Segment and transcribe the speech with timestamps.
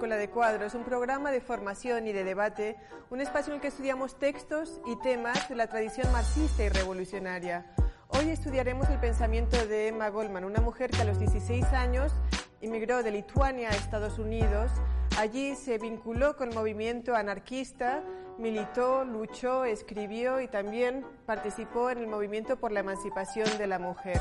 [0.00, 2.78] Escuela de Cuadros, un programa de formación y de debate,
[3.10, 7.66] un espacio en el que estudiamos textos y temas de la tradición marxista y revolucionaria.
[8.08, 12.14] Hoy estudiaremos el pensamiento de Emma Goldman, una mujer que a los 16 años
[12.62, 14.70] inmigró de Lituania a Estados Unidos.
[15.18, 18.02] Allí se vinculó con el movimiento anarquista,
[18.38, 24.18] militó, luchó, escribió y también participó en el movimiento por la emancipación de la mujer.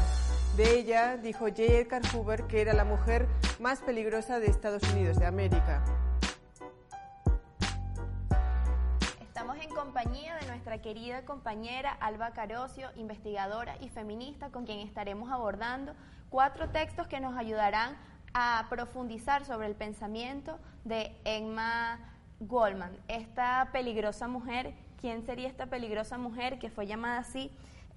[0.55, 1.63] De ella dijo J.
[1.63, 3.27] Edgar Hoover que era la mujer
[3.59, 5.84] más peligrosa de Estados Unidos de América.
[9.22, 15.31] Estamos en compañía de nuestra querida compañera Alba Carocio, investigadora y feminista, con quien estaremos
[15.31, 15.94] abordando
[16.30, 17.97] cuatro textos que nos ayudarán
[18.33, 22.00] a profundizar sobre el pensamiento de Emma
[22.39, 24.73] Goldman, esta peligrosa mujer.
[25.00, 27.52] ¿Quién sería esta peligrosa mujer que fue llamada así?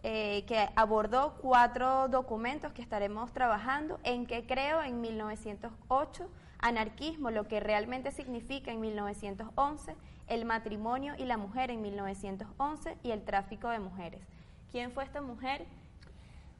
[0.05, 7.47] Eh, que abordó cuatro documentos que estaremos trabajando, en que creo en 1908, anarquismo, lo
[7.47, 9.95] que realmente significa en 1911,
[10.27, 14.21] el matrimonio y la mujer en 1911 y el tráfico de mujeres.
[14.73, 15.67] ¿Quién fue esta mujer?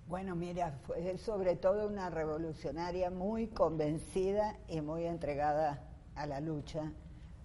[0.07, 5.81] Bueno, mira, fue sobre todo una revolucionaria muy convencida y muy entregada
[6.15, 6.93] a la lucha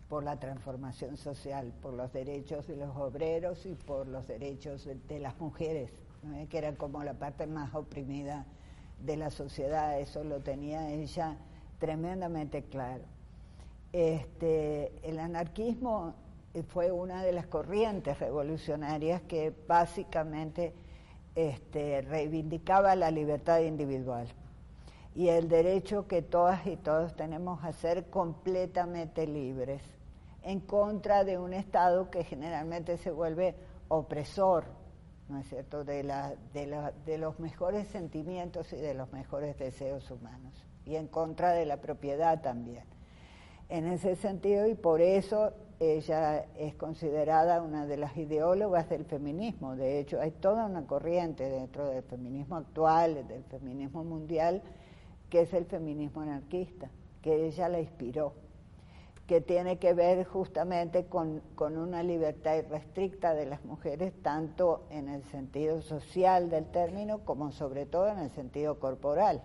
[0.10, 5.20] por la transformación social, por los derechos de los obreros y por los derechos de,
[5.20, 5.92] las mujeres,
[6.50, 8.46] que eran como la parte más oprimida
[9.04, 11.38] de la sociedad, eso lo tenía ella
[11.80, 13.04] tremendamente claro.
[13.92, 16.14] Este, el anarquismo
[16.70, 20.74] fue una de las corrientes revolucionarias que básicamente
[21.36, 24.28] este, reivindicaba la libertad individual
[25.14, 29.82] y el derecho que todas y todos tenemos a ser completamente libres
[30.48, 33.54] en contra de un Estado que generalmente se vuelve
[33.90, 34.64] opresor,
[35.28, 36.04] ¿no es cierto?, de,
[37.18, 40.54] los mejores sentimientos y de los mejores deseos humanos,
[40.86, 42.86] y en contra de la propiedad también.
[43.68, 49.76] En ese sentido, y por eso ella es considerada una de las ideólogas del feminismo.
[49.76, 54.62] De hecho, hay toda una corriente dentro del feminismo actual, del feminismo mundial,
[55.30, 56.90] que es el feminismo anarquista,
[57.22, 58.47] que ella la inspiró
[59.28, 65.24] que tiene que ver justamente con, una libertad irrestricta de las mujeres, tanto en el
[65.26, 69.42] sentido social del término como sobre todo en el sentido corporal.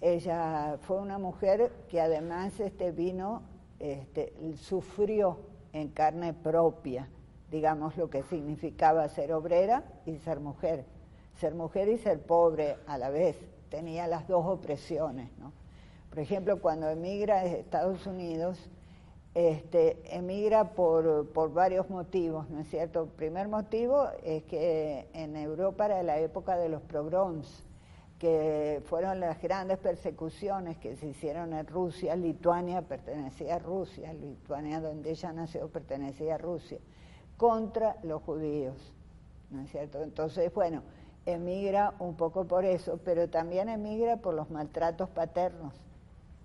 [0.00, 3.42] Ella fue una mujer que además este vino,
[3.78, 5.38] este, sufrió
[5.74, 7.08] en carne propia,
[7.50, 10.86] digamos, lo que significaba ser obrera y ser mujer.
[11.36, 13.36] Ser mujer y ser pobre a la vez.
[13.68, 15.52] Tenía las dos opresiones, ¿no?
[16.12, 18.58] Por ejemplo, cuando emigra de Estados Unidos,
[19.34, 23.04] este, emigra por, por, varios motivos, ¿no es cierto?
[23.04, 27.64] El primer motivo es que en Europa era la época de los pogroms,
[28.18, 32.14] que fueron las grandes persecuciones que se hicieron en Rusia.
[32.14, 36.76] Lituania pertenecía a Rusia, Lituania donde ella nació pertenecía a Rusia,
[37.38, 38.76] contra los judíos,
[39.48, 40.02] ¿no es cierto?
[40.02, 40.82] Entonces, bueno,
[41.24, 45.72] emigra un poco por eso, pero también emigra por los maltratos paternos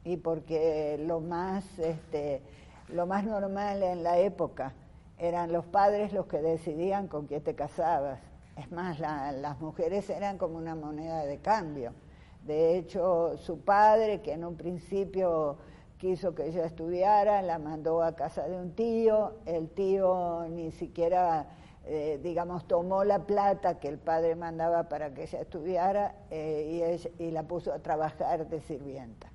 [0.07, 2.41] y porque lo más, este,
[2.87, 4.73] lo más normal en la época
[5.17, 8.21] eran los padres los que decidían con quién te casabas.
[8.55, 11.91] Es más, las mujeres eran como una moneda de cambio.
[12.45, 15.57] De hecho, su padre, que en un principio
[15.97, 21.47] quiso que ella estudiara, la mandó a casa de un tío, el tío ni siquiera,
[21.85, 27.23] eh, digamos, tomó la plata que el padre mandaba para que ella estudiara eh, y,
[27.25, 29.29] y la puso a trabajar de sirvienta.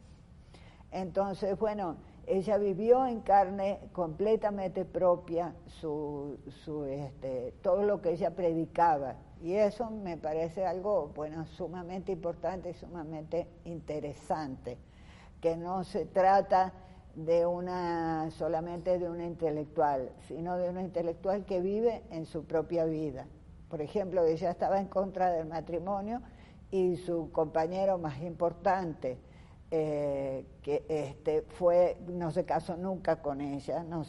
[0.93, 1.97] Entonces, bueno,
[2.27, 9.17] ella vivió en carne completamente propia su, su, este, todo lo que ella predicaba.
[9.43, 14.79] Y eso me parece algo, bueno, sumamente importante y sumamente interesante,
[15.41, 16.73] que no se trata
[17.17, 22.85] de una solamente de una intelectual, sino de una intelectual que vive en su propia
[22.85, 23.27] vida.
[23.69, 26.21] Por ejemplo, ella estaba en contra del matrimonio
[26.71, 29.19] y su compañero más importante,
[29.75, 34.05] eh, que este, fue, no se casó nunca con ella, no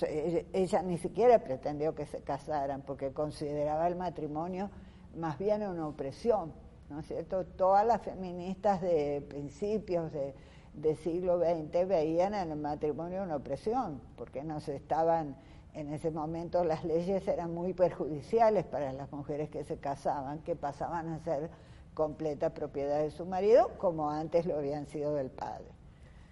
[0.51, 4.69] ella, ni siquiera pretendió que se casaran porque consideraba el matrimonio
[5.15, 6.51] más bien una opresión,
[6.89, 7.45] ¿no es cierto?
[7.45, 10.36] Todas las feministas de principios de,
[10.95, 15.38] siglo XX veían en el matrimonio una opresión, porque no se estaban,
[15.74, 20.57] en ese momento las leyes eran muy perjudiciales para las mujeres que se casaban, que
[20.57, 21.50] pasaban a ser
[21.94, 25.68] completa propiedad de su marido, como antes lo habían sido del padre.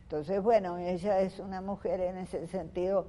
[0.04, 3.06] Entonces, bueno, ella es una mujer en ese sentido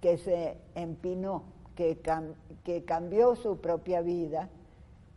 [0.00, 1.44] que se empinó,
[1.74, 2.00] que,
[2.62, 4.48] que cambió su propia vida,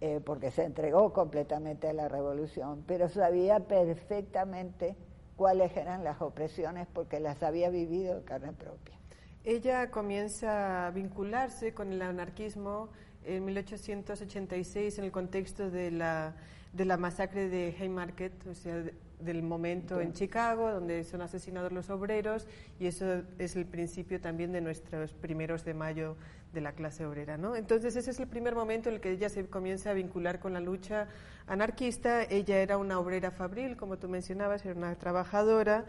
[0.01, 4.95] eh, porque se entregó completamente a la revolución, pero sabía perfectamente
[5.35, 8.98] cuáles eran las opresiones porque las había vivido de carne propia.
[9.45, 12.89] Ella comienza a vincularse con el anarquismo
[13.25, 16.35] en 1886 en el contexto de la,
[16.73, 18.83] de la masacre de Haymarket, o sea,
[19.19, 22.47] del momento en Chicago, donde son asesinados los obreros,
[22.79, 26.15] y eso es el principio también de nuestros primeros de mayo
[26.53, 27.37] de la clase obrera.
[27.37, 27.55] ¿no?
[27.55, 30.53] Entonces ese es el primer momento en el que ella se comienza a vincular con
[30.53, 31.07] la lucha
[31.47, 32.23] anarquista.
[32.23, 35.85] Ella era una obrera fabril, como tú mencionabas, era una trabajadora.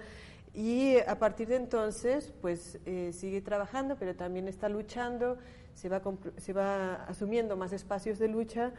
[0.54, 5.38] Y a partir de entonces, pues eh, sigue trabajando, pero también está luchando,
[5.74, 6.02] se va,
[6.38, 8.72] se va asumiendo más espacios de lucha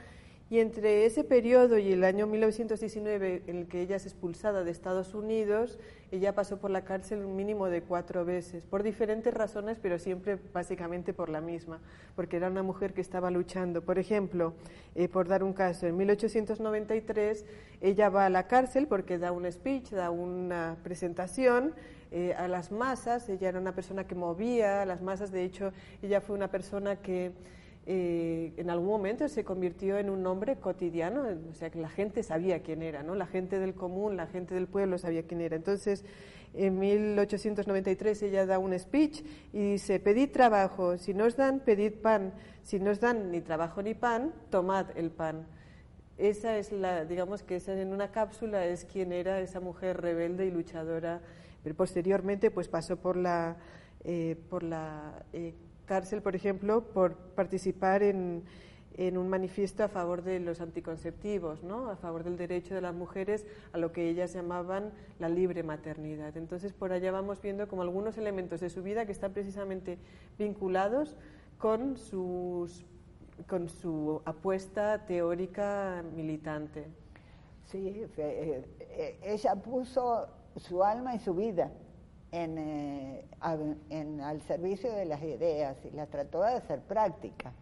[0.51, 4.71] y entre ese periodo y el año 1919 en el que ella es expulsada de
[4.71, 5.79] Estados Unidos,
[6.11, 10.37] ella pasó por la cárcel un mínimo de cuatro veces, por diferentes razones, pero siempre
[10.53, 11.79] básicamente por la misma,
[12.17, 13.81] porque era una mujer que estaba luchando.
[13.81, 14.53] Por ejemplo,
[14.93, 17.45] eh, por dar un caso, en 1893
[17.79, 21.73] ella va a la cárcel porque da un speech, da una presentación
[22.11, 25.71] eh, a las masas, ella era una persona que movía a las masas, de hecho
[26.01, 27.31] ella fue una persona que
[27.85, 32.61] en algún momento se convirtió en un nombre cotidiano, o sea que la gente sabía
[32.61, 33.15] quién era, ¿no?
[33.15, 35.55] La gente del común, la gente del pueblo sabía quién era.
[35.55, 36.05] Entonces,
[36.53, 39.23] en 1893 ella da un speech
[39.53, 42.33] y dice, pedid trabajo, si no os dan, pedid pan,
[42.63, 45.47] si no os dan ni trabajo ni pan, tomad el pan.
[46.17, 50.45] Esa es la, digamos que esa en una cápsula es quién era esa mujer rebelde
[50.45, 51.21] y luchadora.
[51.63, 53.57] Pero posteriormente pues pasó por la,
[54.03, 55.53] eh, por la eh,
[55.85, 58.43] cárcel, por ejemplo, por participar en,
[58.97, 61.89] en un manifiesto a favor de los anticonceptivos, ¿no?
[61.89, 66.35] a favor del derecho de las mujeres a lo que ellas llamaban la libre maternidad.
[66.37, 69.97] Entonces, por allá vamos viendo como algunos elementos de su vida que están precisamente
[70.37, 71.15] vinculados
[71.57, 72.85] con, sus,
[73.47, 76.87] con su apuesta teórica militante.
[77.65, 81.71] Sí, eh, eh, ella puso su alma y su vida
[82.31, 83.25] en, eh,
[83.89, 87.53] en, al servicio de las ideas y las trató de hacer práctica.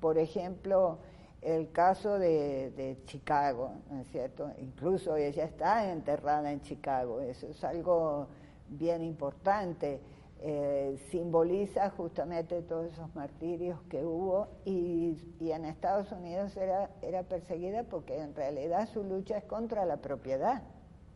[0.00, 0.98] Por ejemplo,
[1.42, 4.50] el caso de, Chicago, ¿no es cierto?
[4.58, 8.26] Incluso ella está enterrada en Chicago, eso es algo
[8.68, 10.00] bien importante.
[10.38, 17.22] Eh, simboliza justamente todos esos martirios que hubo y, y, en Estados Unidos era, era
[17.22, 20.62] perseguida porque en realidad su lucha es contra la propiedad.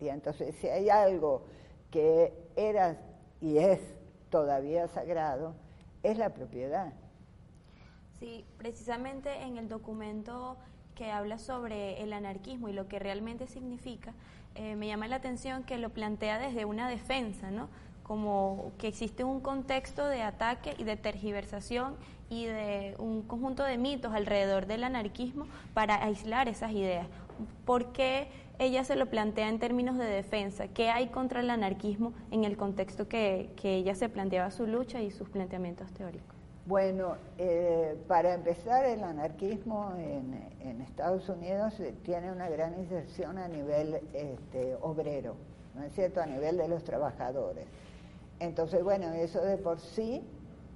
[0.01, 1.43] Y entonces si hay algo
[1.91, 2.97] que era
[3.41, 3.81] y es
[4.31, 5.55] todavía sagrado,
[6.03, 6.93] es la propiedad.
[8.19, 10.57] Sí, precisamente en el documento
[10.95, 14.13] que habla sobre el anarquismo y lo que realmente significa,
[14.55, 17.69] eh, me llama la atención que lo plantea desde una defensa, ¿no?
[18.03, 21.97] Como que existe un contexto de ataque y de tergiversación
[22.29, 27.07] y de un conjunto de mitos alrededor del anarquismo para aislar esas ideas.
[27.65, 28.29] ¿Por qué
[28.61, 30.69] ella se lo plantea en términos de defensa.
[30.69, 35.11] ¿Qué hay contra el anarquismo en el contexto que, ella se planteaba su lucha y
[35.11, 36.37] sus planteamientos teóricos?
[36.67, 43.49] Bueno, eh, para empezar, el anarquismo en, Estados Unidos eh, tiene una gran inserción a
[43.49, 45.37] nivel este, obrero,
[45.75, 47.65] ¿no es cierto?, a nivel de los trabajadores.
[48.41, 50.23] Entonces, bueno, eso de por sí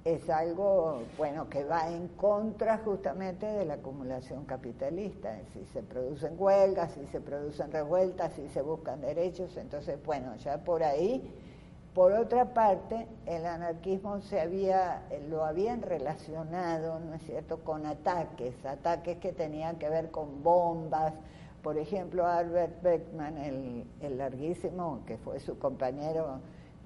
[0.05, 5.35] es algo, bueno, que va en contra justamente de la acumulación capitalista.
[5.51, 10.59] Si se producen huelgas, si se producen revueltas, si se buscan derechos, entonces, bueno, ya
[10.63, 11.27] por ahí.
[11.95, 18.63] Por otra parte, el anarquismo se había, lo habían relacionado, ¿no es cierto?, con ataques,
[18.63, 21.13] ataques que tenían que ver con bombas.
[21.63, 26.41] Por ejemplo, Albert Beckman, el, el larguísimo, que fue su compañero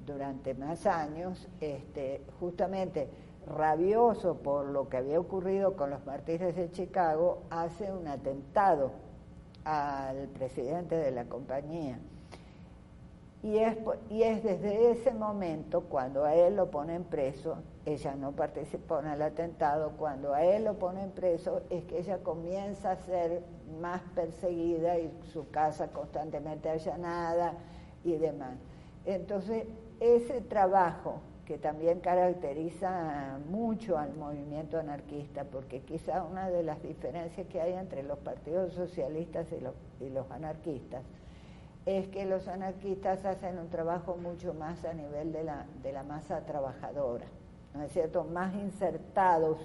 [0.05, 3.09] durante más años, este, justamente
[3.45, 8.91] rabioso por lo que había ocurrido con los mártires de Chicago, hace un atentado
[9.63, 11.99] al presidente de la compañía.
[13.41, 13.77] Y es,
[14.09, 19.07] y es desde ese momento, cuando a él lo ponen preso, ella no participó en
[19.07, 23.41] el atentado, cuando a él lo ponen preso es que ella comienza a ser
[23.79, 27.53] más perseguida y su casa constantemente allanada
[28.03, 28.57] y demás.
[29.05, 29.65] Entonces,
[29.99, 37.47] ese trabajo que también caracteriza mucho al movimiento anarquista, porque quizá una de las diferencias
[37.47, 39.47] que hay entre los partidos socialistas
[39.99, 41.03] y los, anarquistas
[41.87, 46.03] es que los anarquistas hacen un trabajo mucho más a nivel de la, de la
[46.03, 47.25] masa trabajadora,
[47.73, 48.25] ¿no es cierto?
[48.25, 49.57] Más insertados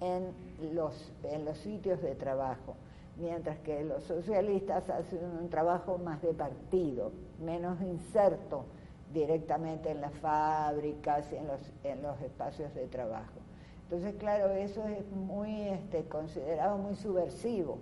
[0.00, 0.32] en
[0.74, 2.76] los, en los sitios de trabajo,
[3.16, 8.64] mientras que los socialistas hacen un trabajo más de partido, menos inserto
[9.12, 13.40] directamente en las fábricas y en los, en los espacios de trabajo.
[13.84, 17.78] Entonces, claro, eso es muy este, considerado muy subversivo,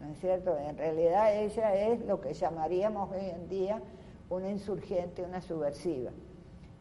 [0.00, 0.56] ¿no es cierto?
[0.56, 3.82] En realidad ella es lo que llamaríamos hoy en día
[4.30, 6.10] una insurgente, una subversiva.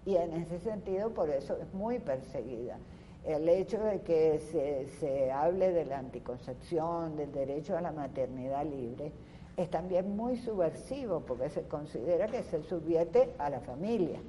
[0.05, 2.77] Y en ese sentido, por eso es muy perseguida.
[3.25, 8.65] El hecho de que se, se hable de la anticoncepción, del derecho a la maternidad
[8.65, 9.11] libre,
[9.57, 14.19] es también muy subversivo porque se considera que se subvierte a la familia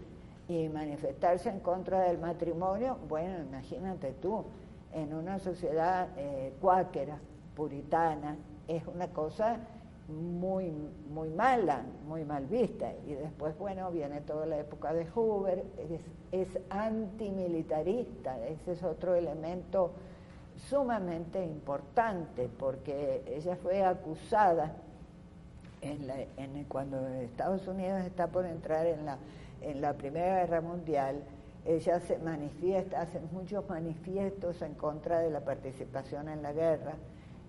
[0.48, 4.44] y manifestarse en contra del matrimonio, bueno, imagínate tú,
[4.92, 7.18] en una sociedad eh, cuáquera,
[7.54, 8.36] puritana,
[8.68, 9.58] es una cosa
[10.08, 10.70] muy,
[11.10, 12.92] muy mala, muy mal vista.
[13.06, 16.00] Y después, bueno, viene toda la época de Hoover, es,
[16.32, 19.92] es antimilitarista, ese es otro elemento
[20.68, 24.74] sumamente importante, porque ella fue acusada
[25.82, 29.18] en cuando Estados Unidos está por entrar en la,
[29.60, 31.22] en la Primera Guerra Mundial,
[31.64, 36.94] ella se manifiesta, hace muchos manifiestos en contra de la participación en la guerra,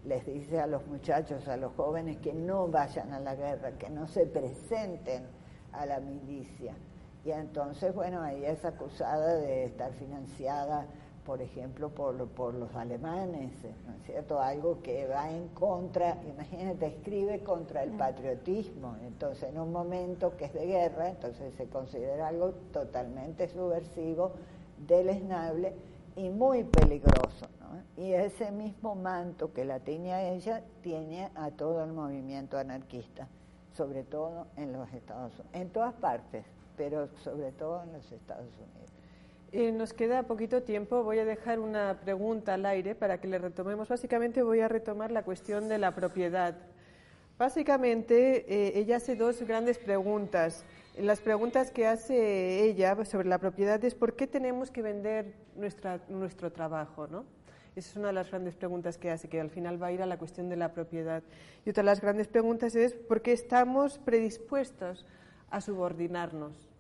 [0.06, 3.90] les dice a los muchachos, a los jóvenes que no vayan a la guerra, que
[3.90, 5.24] no se presenten
[5.72, 6.76] a la milicia.
[7.26, 10.86] Y entonces, bueno, ella es acusada de estar financiada
[11.26, 13.52] por ejemplo, por, por los alemanes,
[13.86, 14.40] ¿no es cierto?
[14.40, 20.46] Algo que va en contra, imagínate, escribe contra el patriotismo, entonces en un momento que
[20.46, 24.32] es de guerra, entonces se considera algo totalmente subversivo,
[24.88, 25.74] deleznable
[26.16, 28.04] y muy peligroso, ¿no?
[28.04, 33.28] Y ese mismo manto que la tiene a ella, tiene a todo el movimiento anarquista,
[33.74, 38.50] sobre todo en los Estados Unidos, en todas partes, pero sobre todo en los Estados
[38.58, 38.83] Unidos.
[39.56, 41.04] Eh, nos queda poquito tiempo.
[41.04, 43.88] Voy a dejar una pregunta al aire para que le retomemos.
[43.88, 46.56] Básicamente voy a retomar la cuestión de la propiedad.
[47.38, 50.66] Básicamente eh, ella hace dos grandes preguntas.
[50.98, 56.00] Las preguntas que hace ella sobre la propiedad es por qué tenemos que vender nuestra,
[56.10, 57.24] nuestro trabajo, ¿no?
[57.76, 60.02] Esa es una de las grandes preguntas que hace, que al final va a ir
[60.02, 61.22] a la cuestión de la propiedad.
[61.64, 65.06] Y otra de las grandes preguntas es por qué estamos predispuestos
[65.52, 66.73] a subordinarnos.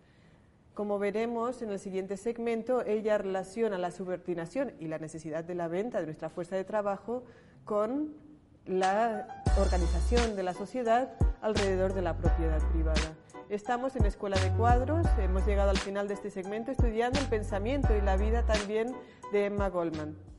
[0.73, 5.67] Como veremos en el siguiente segmento, ella relaciona la subordinación y la necesidad de la
[5.67, 7.23] venta de nuestra fuerza de trabajo
[7.63, 8.15] con
[8.65, 13.13] la organización de la sociedad alrededor de la propiedad privada.
[13.49, 17.95] Estamos en Escuela de Cuadros, hemos llegado al final de este segmento estudiando el pensamiento
[17.95, 18.95] y la vida también
[19.31, 20.32] de Emma Goldman.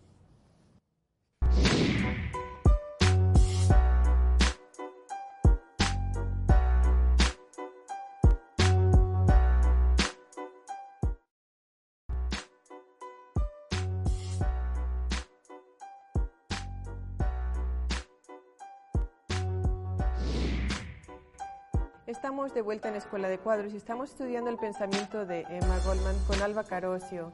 [22.35, 26.17] Estamos de vuelta en Escuela de Cuadros y estamos estudiando el pensamiento de Emma Goldman
[26.27, 27.31] con Alba Carosio.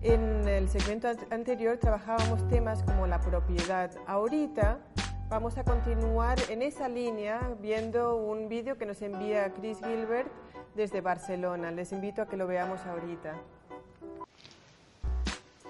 [0.00, 3.92] En el segmento anterior trabajábamos temas como la propiedad.
[4.08, 4.80] Ahorita
[5.28, 10.32] vamos a continuar en esa línea viendo un vídeo que nos envía Chris Gilbert
[10.74, 11.70] desde Barcelona.
[11.70, 13.36] Les invito a que lo veamos ahorita.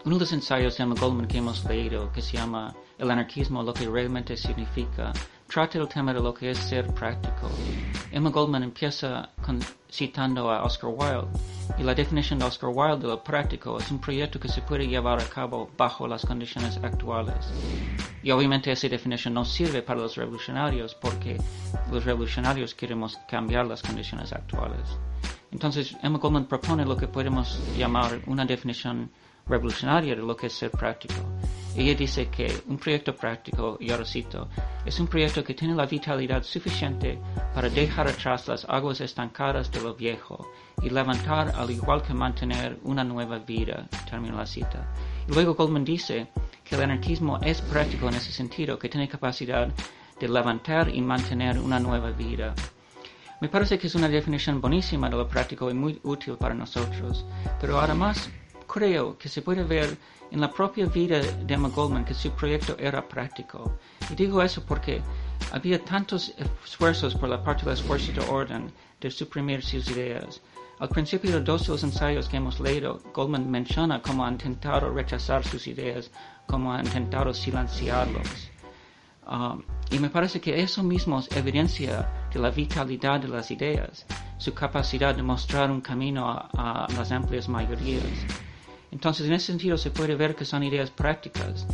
[0.07, 3.65] Uno de los ensayos de Emma Goldman que hemos leído, que se llama El anarquismo,
[3.65, 5.13] lo que realmente significa,
[5.49, 7.51] trata el tema de lo que es ser práctico.
[8.13, 9.29] Emma Goldman empieza
[9.91, 11.37] citando a Oscar Wilde,
[11.79, 14.87] y la definición de Oscar Wilde de lo práctico es un proyecto que se puede
[14.87, 17.53] llevar a cabo bajo las condiciones actuales.
[18.23, 21.39] Y obviamente esa definición no sirve para los revolucionarios porque
[21.91, 24.97] los revolucionarios queremos cambiar las condiciones actuales.
[25.51, 29.11] Entonces, Emma Goldman propone lo que podemos llamar una definición
[29.49, 31.15] revolucionaria de lo que es ser práctico.
[31.75, 34.49] Ella dice que un proyecto práctico, y ahora cito,
[34.85, 37.19] es un proyecto que tiene la vitalidad suficiente
[37.55, 40.53] para dejar atrás las aguas estancadas de lo viejo
[40.83, 43.89] y levantar al igual que mantener una nueva vida.
[44.09, 44.93] Termino la cita.
[45.27, 46.29] Y luego Goldman dice
[46.63, 49.69] que el anarquismo es práctico en ese sentido, que tiene capacidad
[50.21, 52.55] de levantar y mantener una nueva vida.
[53.41, 57.25] Me parece que es una definición buenísima de lo práctico y muy útil para nosotros,
[57.61, 58.31] pero además
[58.73, 59.99] creo que se puede ver
[60.31, 63.79] en la propia vida de Emma Goldman que su proyecto era práctico.
[64.11, 65.03] Y digo eso porque
[65.53, 66.33] había tantos
[66.65, 70.41] esfuerzos por la parte de las fuerzas de orden de suprimir sus ideas.
[70.79, 74.91] Al principio de dos de los ensayos que hemos leído, Goldman menciona cómo ha intentado
[74.91, 76.11] rechazar sus ideas,
[76.47, 78.49] cómo ha intentado silenciarlos.
[79.31, 84.07] Um, y me parece que eso mismo es evidencia de la vitalidad de las ideas,
[84.39, 88.03] su capacidad de mostrar un camino a las amplias mayorías.
[88.93, 91.67] Entonces, en ese sentido, se puede ver que son ideas prácticas,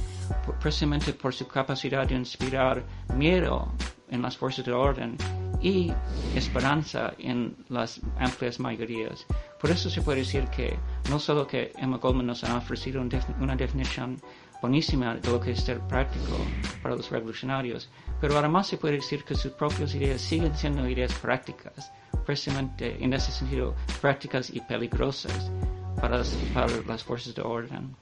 [0.60, 2.84] precisamente por su capacidad de inspirar
[3.14, 3.72] miedo
[4.08, 5.16] en las fuerzas de orden
[5.60, 5.92] y
[6.36, 9.26] esperanza en las amplias mayorías.
[9.60, 10.78] Por eso se puede decir que
[11.10, 13.02] no solo que Emma Goldman nos ha ofrecido
[13.40, 14.20] una definición
[14.62, 16.36] buenísima de lo que es ser práctico
[16.82, 21.12] para los revolucionarios, pero además se puede decir que sus propias ideas siguen siendo ideas
[21.14, 21.92] prácticas,
[22.24, 25.50] precisamente en ese sentido prácticas y peligrosas
[26.00, 27.96] para las, fuerzas de orden.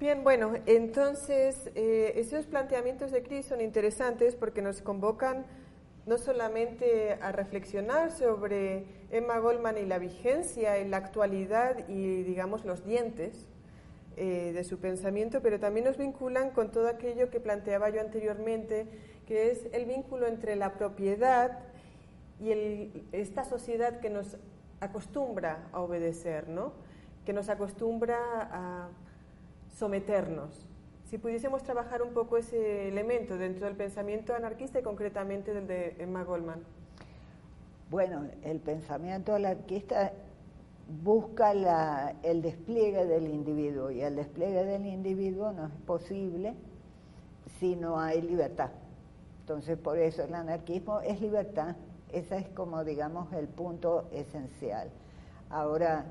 [0.00, 5.46] Bien, bueno, entonces eh, esos planteamientos de Cris son interesantes porque nos convocan
[6.06, 12.66] no solamente a reflexionar sobre Emma Goldman y la vigencia en la actualidad y, digamos,
[12.66, 13.46] los dientes
[14.16, 18.86] eh, de su pensamiento, pero también nos vinculan con todo aquello que planteaba yo anteriormente,
[19.26, 21.58] que es el vínculo entre la propiedad
[22.40, 24.36] y esta sociedad que nos
[24.80, 26.72] acostumbra a obedecer, ¿no?
[27.24, 28.18] que nos acostumbra
[28.50, 28.88] a
[29.76, 30.66] someternos
[31.14, 35.94] si pudiésemos trabajar un poco ese elemento dentro del pensamiento anarquista y concretamente del de
[35.98, 36.62] Emma Goldman.
[37.88, 40.12] Bueno, el pensamiento anarquista
[41.04, 41.52] busca
[42.22, 46.54] el despliegue del individuo y el despliegue del individuo no es posible
[47.60, 48.70] si no hay libertad.
[49.40, 51.76] Entonces, por eso el anarquismo es libertad.
[52.14, 54.88] Ese es como, digamos, el punto esencial.
[55.50, 56.04] Ahora,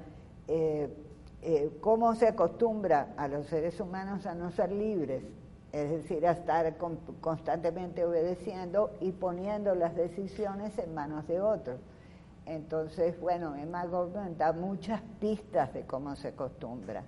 [0.49, 0.93] eh,
[1.41, 5.23] eh, cómo se acostumbra a los seres humanos a no ser libres,
[5.71, 6.75] es decir, a estar
[7.21, 11.79] constantemente obedeciendo y poniendo las decisiones en manos de otros.
[12.45, 17.05] Entonces, bueno, Emma Goldman da muchas pistas de cómo se acostumbra.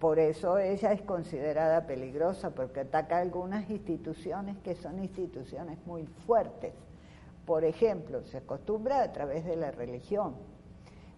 [0.00, 6.72] Por eso ella es considerada peligrosa, porque ataca algunas instituciones que son instituciones muy fuertes.
[7.46, 10.34] Por ejemplo, se acostumbra a través de la religión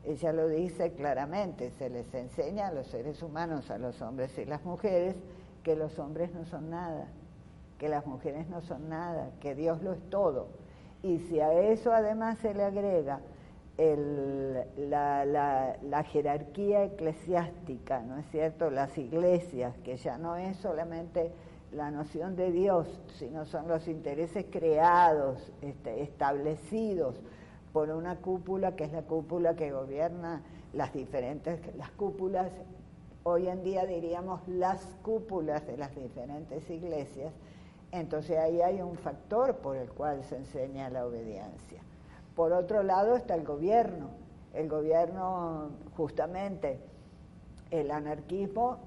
[0.04, 4.44] ella lo dice claramente, se les enseña a los seres humanos, a los hombres y
[4.44, 5.16] las mujeres,
[5.62, 7.07] que los hombres no son nada,
[7.79, 10.48] que las mujeres no son nada, que Dios lo es todo.
[11.03, 13.20] Y si a eso además se le agrega
[14.77, 18.70] la, jerarquía eclesiástica, ¿no es cierto?
[18.70, 21.33] Las iglesias, que ya no es solamente
[21.74, 22.87] la noción de Dios,
[23.18, 27.16] sino son los intereses creados, este, establecidos
[27.72, 32.52] por una cúpula que es la cúpula que gobierna las diferentes, las cúpulas,
[33.24, 37.32] hoy en día diríamos las cúpulas de las diferentes iglesias,
[37.90, 41.80] entonces ahí hay un factor por el cual se enseña la obediencia.
[42.37, 44.10] Por otro lado está el gobierno,
[44.52, 46.78] el gobierno justamente,
[47.70, 48.78] el anarquismo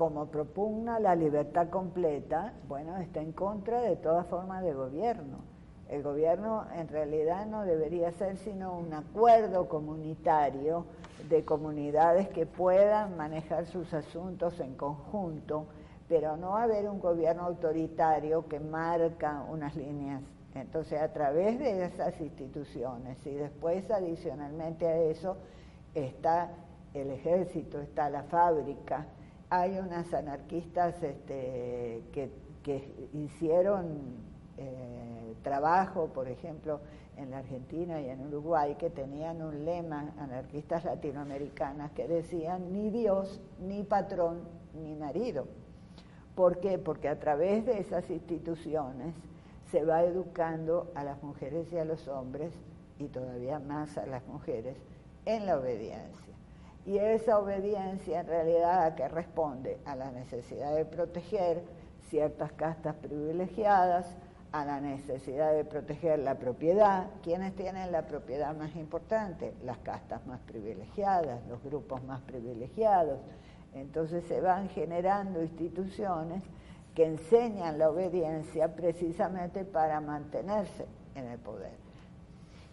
[0.00, 5.50] como propugna la libertad completa, bueno, está en contra de toda forma de gobierno
[5.90, 10.86] el gobierno en realidad no debería ser sino un acuerdo comunitario
[11.28, 15.66] de comunidades que puedan manejar sus asuntos en conjunto,
[16.08, 20.22] pero no haber un gobierno autoritario que marca unas líneas.
[20.54, 25.36] Entonces, a través de esas instituciones y después adicionalmente a eso
[25.92, 26.50] está
[26.94, 29.06] el ejército, está la fábrica.
[29.50, 32.30] Hay unas anarquistas este, que,
[33.12, 33.98] hicieron
[34.56, 36.80] eh, trabajo, por ejemplo,
[37.16, 42.90] en la Argentina y en Uruguay, que tenían un lema, anarquistas latinoamericanas, que decían ni
[42.90, 45.46] Dios, ni patrón, ni marido.
[46.36, 46.78] ¿Por qué?
[46.78, 49.16] Porque a través de esas instituciones
[49.70, 52.52] se va educando a las mujeres y a los hombres,
[52.98, 54.76] y todavía más a las mujeres,
[55.26, 56.29] en la obediencia.
[56.86, 61.62] Y esa obediencia en realidad a que responde a la necesidad de proteger
[62.08, 64.16] ciertas castas privilegiadas,
[64.52, 67.06] a la necesidad de proteger la propiedad.
[67.22, 69.54] ¿Quiénes tienen la propiedad más importante?
[69.64, 73.20] Las castas más privilegiadas, los grupos más privilegiados.
[73.74, 76.42] Entonces se van generando instituciones
[76.94, 81.72] que enseñan la obediencia precisamente para mantenerse en el poder.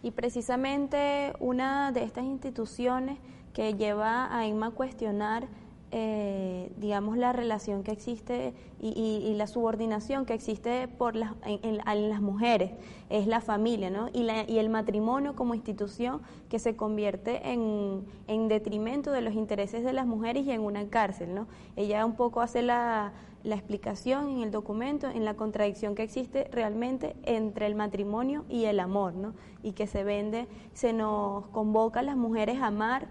[0.02, 3.20] Y precisamente una de estas instituciones
[3.58, 5.48] que lleva a Inma a cuestionar
[5.90, 12.22] eh, digamos, la relación que existe y, la subordinación que existe por las, en, las
[12.22, 12.74] mujeres,
[13.10, 14.10] es la familia, ¿no?
[14.14, 19.84] Y, y, el matrimonio como institución que se convierte en, en, detrimento de los intereses
[19.84, 21.48] de las mujeres y en una cárcel, ¿no?
[21.78, 26.50] Ella un poco hace la, la explicación en el documento, en la contradicción que existe
[26.52, 29.34] realmente entre el matrimonio y el amor, ¿no?
[29.64, 33.08] Y que se vende, se nos convoca a las mujeres a amar,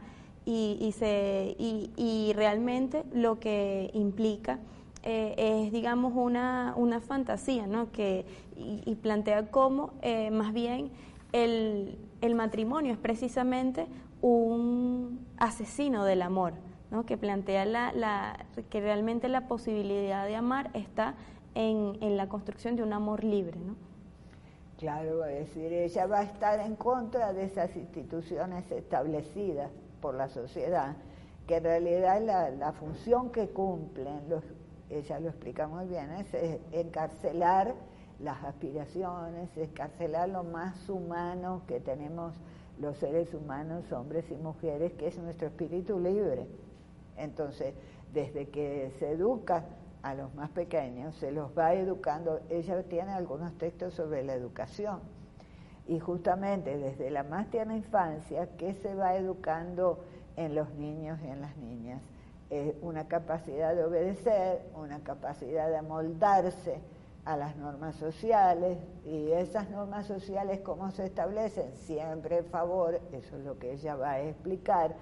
[0.47, 4.61] y, se, y, realmente lo que implica
[5.03, 5.35] eh,
[5.67, 7.91] es, digamos, una, una fantasía, ¿no?
[7.91, 8.25] Que,
[8.57, 10.91] y, plantea cómo eh, más bien
[11.33, 13.89] el, el, matrimonio es precisamente
[14.23, 16.53] un asesino del amor,
[16.93, 17.05] ¿no?
[17.05, 21.17] Que plantea la, la, que realmente la posibilidad de amar está
[21.57, 23.75] en, en la construcción de un amor libre, ¿no?
[24.79, 29.71] Claro, es decir, ella va a estar en contra de esas instituciones establecidas
[30.07, 30.95] por la sociedad
[31.49, 32.23] que en realidad
[32.57, 34.21] la, función que cumplen,
[34.89, 36.29] ella lo explica muy bien, es
[36.71, 37.75] encarcelar
[38.21, 42.35] las aspiraciones, encarcelar lo más humano que tenemos
[42.79, 46.47] los seres humanos, hombres y mujeres, que es nuestro espíritu libre.
[47.17, 47.75] Entonces,
[48.15, 49.65] desde que se educa
[50.05, 55.01] a los más pequeños, se los va educando, ella tiene algunos textos sobre la educación,
[55.87, 60.05] y justamente desde la más tierna infancia, ¿qué se va educando
[60.37, 62.03] en los niños y en las niñas?
[62.81, 66.81] una capacidad de obedecer, una capacidad de amoldarse
[67.25, 68.79] a las normas sociales.
[69.05, 73.97] Y esas normas sociales cómo se establecen siempre en favor, eso es lo que ella
[73.97, 74.95] va a explicar,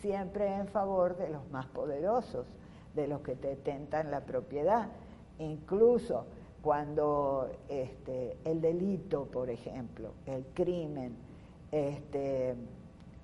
[0.00, 2.46] siempre en favor de los más poderosos,
[2.94, 4.88] de los que te tentan la propiedad,
[5.38, 6.26] incluso
[6.64, 11.14] cuando este, el delito, por ejemplo, el crimen,
[11.70, 12.54] este,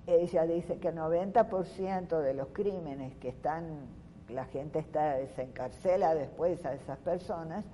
[0.05, 3.87] ella dice que el 90% de los crímenes que están,
[4.29, 7.65] la gente está, se encarcela después a esas personas,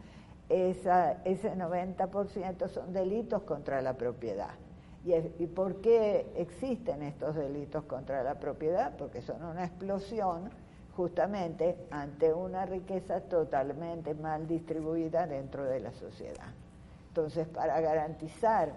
[0.47, 4.56] esa, ese 90% son delitos contra la propiedad.
[5.03, 8.95] ¿Y, ¿Y por qué existen estos delitos contra la propiedad?
[8.95, 10.49] Porque son una explosión
[10.98, 16.48] justamente ante una riqueza totalmente mal distribuida dentro de la sociedad.
[17.10, 18.74] Entonces, para garantizar,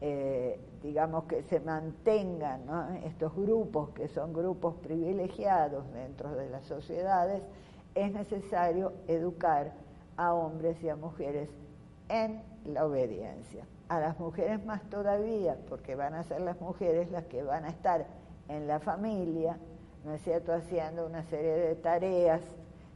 [0.00, 7.42] eh, digamos, que se mantengan estos grupos, que son grupos privilegiados dentro de las sociedades,
[7.96, 9.72] es necesario educar
[10.16, 11.48] a hombres y a mujeres
[12.08, 13.66] en la obediencia.
[13.88, 17.68] A las mujeres más todavía, porque van a ser las mujeres las que van a
[17.68, 18.06] estar
[18.48, 19.58] en la familia,
[20.04, 22.40] ¿no es cierto?, haciendo una serie de tareas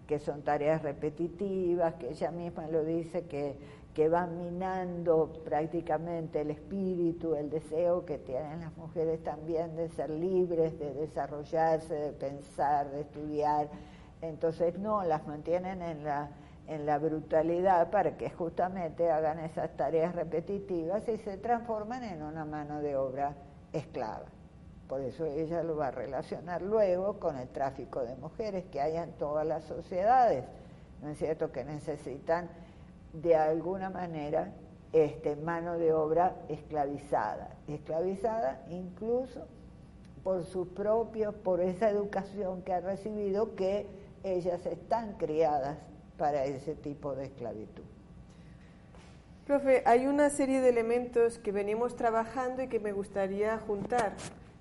[0.07, 3.57] que son tareas repetitivas, que ella misma lo dice, que,
[3.95, 10.11] que van minando prácticamente el espíritu, el deseo que tienen las mujeres también de ser
[10.11, 13.69] libres, de desarrollarse, de pensar, de estudiar.
[14.23, 16.31] Entonces no, las mantienen en la,
[16.69, 22.45] en la brutalidad para que justamente hagan esas tareas repetitivas y se transformen en una
[22.45, 23.35] mano de obra
[23.73, 24.36] esclava.
[24.89, 28.97] Por eso ella lo va a relacionar luego con el tráfico de mujeres que hay
[28.97, 30.45] en todas las sociedades,
[31.03, 31.51] ¿no es cierto?
[31.51, 32.49] Que necesitan
[33.13, 34.53] de alguna manera
[34.93, 39.47] este, mano de obra esclavizada, esclavizada incluso
[40.23, 43.87] por sus propios, por esa educación que ha recibido que
[44.25, 45.79] ellas están criadas
[46.17, 47.85] para ese tipo de esclavitud.
[49.47, 54.15] Profe, hay una serie de elementos que venimos trabajando y que me gustaría juntar.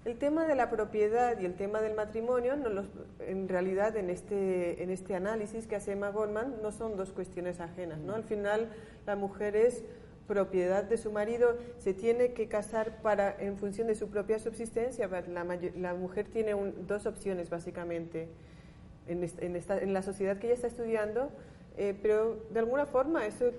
[0.06, 2.86] El tema de la propiedad y el tema del matrimonio, no los,
[3.20, 7.60] en realidad en este, en este análisis que hace Emma Goldman, no son dos cuestiones
[7.60, 7.98] ajenas.
[7.98, 8.14] ¿no?
[8.14, 8.70] Al final,
[9.08, 9.84] la mujer es
[10.28, 15.08] propiedad de su marido, se tiene que casar para, en función de su propia subsistencia.
[15.08, 15.44] La,
[15.76, 16.54] la mujer tiene
[16.88, 18.28] dos opciones, básicamente,
[19.08, 21.32] en, en, esta, en, la sociedad que ella está estudiando,
[21.78, 23.52] eh, pero de alguna forma eso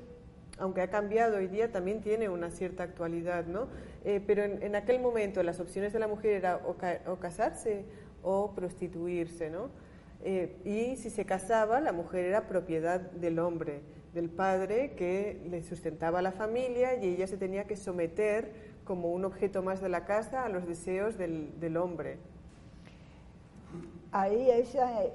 [0.59, 3.67] aunque ha cambiado hoy día, también tiene una cierta actualidad, ¿no?
[4.07, 7.85] Eh, pero en, aquel momento las opciones de la mujer era o, casarse
[8.23, 9.69] o prostituirse, ¿no?
[10.23, 13.81] Eh, y si se casaba, la mujer era propiedad del hombre,
[14.15, 19.25] del padre que le sustentaba la familia y ella se tenía que someter como un
[19.25, 22.19] objeto más de la casa a los deseos del, hombre.
[24.13, 25.13] Ahí ella, eh,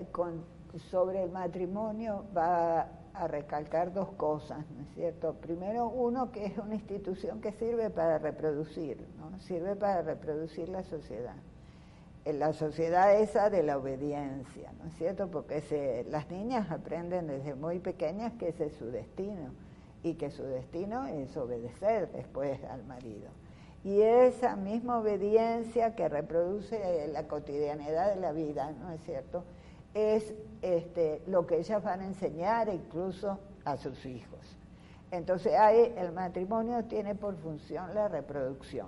[0.89, 5.33] sobre el matrimonio, va a recalcar dos cosas, ¿no es cierto?
[5.33, 9.39] Primero, uno, que es una institución que sirve para reproducir, ¿no?
[9.39, 11.35] Sirve para reproducir la sociedad.
[12.23, 15.29] En la sociedad esa de la obediencia, ¿no es cierto?
[15.29, 19.51] Porque las niñas aprenden desde muy pequeñas que ese es su destino
[20.03, 23.29] y que su destino es obedecer después al marido.
[23.83, 29.43] Y esa misma obediencia que reproduce la cotidianidad de la vida, ¿no es cierto?
[29.93, 34.39] Es este, lo que ellas van a enseñar incluso a sus hijos.
[35.11, 38.87] Entonces hay, el matrimonio tiene por función la reproducción.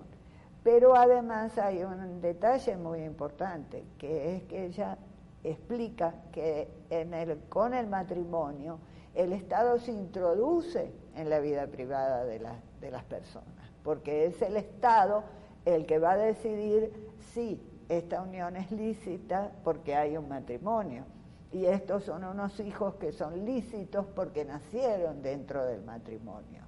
[0.63, 4.97] Pero además hay un detalle muy importante, que es que ella
[5.43, 8.79] explica que en el, con el matrimonio
[9.13, 12.41] el Estado se introduce en la vida privada de,
[12.79, 15.25] de las personas, porque es el Estado
[15.65, 21.05] el que va a decidir si esta unión es lícita porque hay un matrimonio.
[21.51, 26.63] Y estos son unos hijos que son lícitos porque nacieron dentro del matrimonio.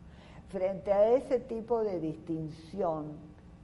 [0.49, 3.13] Frente a ese tipo de distinción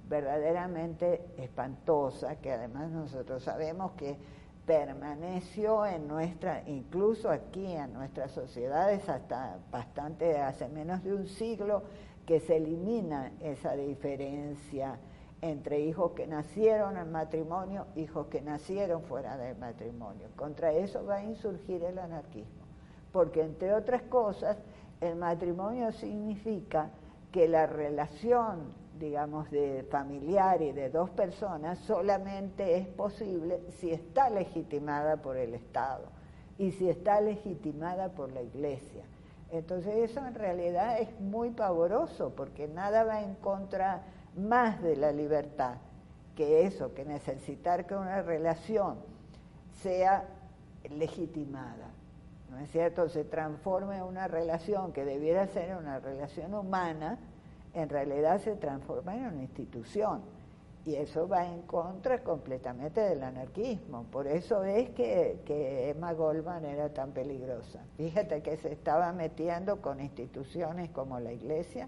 [0.09, 4.17] verdaderamente espantosa, que además nosotros sabemos que
[4.65, 11.83] permaneció en nuestra, incluso aquí en nuestras sociedades hasta bastante hace menos de un siglo,
[12.25, 14.97] que se elimina esa diferencia
[15.41, 20.27] entre hijos que nacieron en matrimonio, hijos que nacieron fuera del matrimonio.
[20.35, 22.63] Contra eso va a insurgir el anarquismo,
[23.11, 24.57] porque entre otras cosas,
[25.01, 26.91] el matrimonio significa
[27.31, 34.29] que la relación, digamos, de familiar y de dos personas solamente es posible si está
[34.29, 36.05] legitimada por el Estado
[36.59, 39.03] y si está legitimada por la Iglesia.
[39.49, 44.03] Entonces eso en realidad es muy pavoroso porque nada va en contra
[44.35, 45.75] más de la libertad
[46.35, 48.97] que eso, que necesitar que una relación
[49.81, 50.25] sea
[50.89, 51.89] legitimada.
[52.49, 53.07] ¿No es cierto?
[53.07, 57.17] Se transforme en una relación que debiera ser una relación humana,
[57.73, 60.21] en realidad se transforma en una institución.
[60.83, 64.03] Y eso va en contra completamente del anarquismo.
[64.11, 67.81] Por eso es que, que Emma Goldman era tan peligrosa.
[67.97, 71.87] Fíjate que se estaba metiendo con instituciones como la iglesia,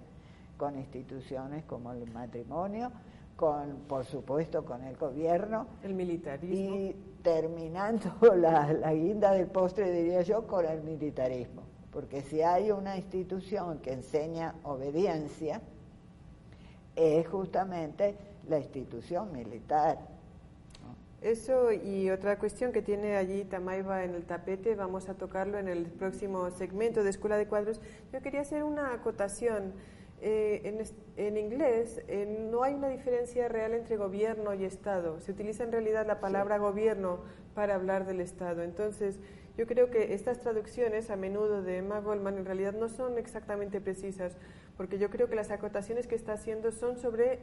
[0.58, 2.92] con instituciones como el matrimonio,
[3.36, 5.68] con, por supuesto, con el gobierno.
[5.84, 6.76] El militarismo.
[6.76, 11.64] Y terminando la, la guinda del postre, diría yo, con el militarismo.
[11.92, 15.62] Porque si hay una institución que enseña obediencia,
[16.96, 18.16] es justamente
[18.48, 19.98] la institución militar.
[21.22, 25.70] Eso y otra cuestión que tiene allí Tamaiba en el tapete, vamos a tocarlo en
[25.70, 27.80] el próximo segmento de Escuela de Cuadros.
[28.12, 29.74] Yo quería hacer una acotación.
[30.26, 30.82] Eh, en,
[31.18, 35.20] en, inglés eh, no hay una diferencia real entre gobierno y Estado.
[35.20, 37.20] Se utiliza en realidad la palabra gobierno
[37.54, 38.64] para hablar del Estado.
[38.64, 39.20] Entonces,
[39.58, 43.82] yo creo que estas traducciones a menudo de Emma Goldman en realidad no son exactamente
[43.82, 44.38] precisas,
[44.78, 47.40] porque yo creo que las acotaciones que está haciendo son sobre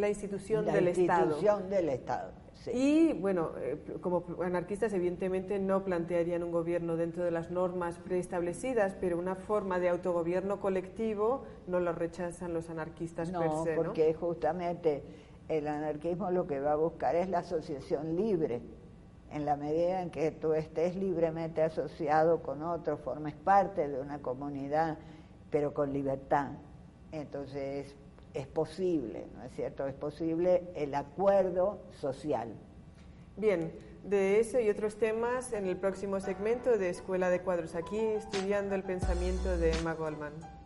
[0.00, 1.68] la institución la del institución Estado.
[1.68, 2.32] del Estado.
[2.54, 2.70] sí.
[2.72, 8.96] Y bueno, eh, como anarquistas evidentemente no plantearían un gobierno dentro de las normas preestablecidas,
[9.00, 13.82] pero una forma de autogobierno colectivo no lo rechazan los anarquistas per No, se, ¿no?
[13.82, 15.02] porque justamente
[15.48, 18.60] el anarquismo lo que va a buscar es la asociación libre.
[19.32, 24.18] En la medida en que tú estés libremente asociado con otros, formes parte de una
[24.18, 24.98] comunidad,
[25.50, 26.50] pero con libertad.
[27.12, 27.94] Entonces
[28.34, 29.86] es posible, ¿no es cierto?
[29.86, 32.54] Es posible el acuerdo social.
[33.36, 33.72] Bien,
[34.04, 38.74] de eso y otros temas en el próximo segmento de Escuela de Cuadros, aquí estudiando
[38.74, 40.59] el pensamiento de Emma Goldman.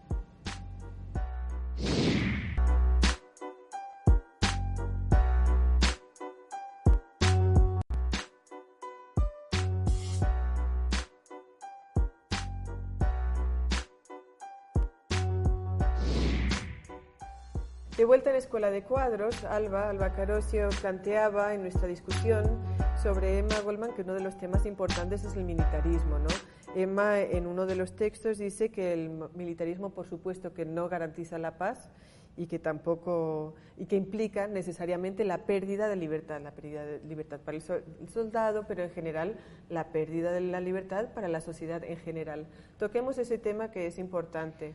[17.96, 22.58] De vuelta en Escuela de Cuadros, Alba, Alba Carosio planteaba en nuestra discusión
[23.00, 26.26] sobre Emma Goldman que uno de los temas importantes es el militarismo, ¿no?
[26.74, 31.38] Emma en uno de los textos dice que el militarismo, por supuesto, que no garantiza
[31.38, 31.88] la paz
[32.36, 37.38] y que tampoco y que implica necesariamente la pérdida de libertad, la pérdida de libertad
[37.38, 39.36] para el, so- el soldado, pero en general
[39.68, 42.48] la pérdida de la libertad para la sociedad en general.
[42.76, 44.74] Toquemos ese tema que es importante.